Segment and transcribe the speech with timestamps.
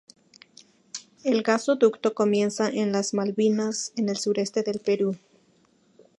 [1.23, 5.15] El gasoducto comienza en Las Malvinas, en el sureste del Perú.